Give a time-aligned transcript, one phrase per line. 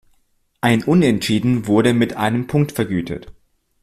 [0.61, 3.31] Ein Unentschieden wurde mit einem Punkt vergütet.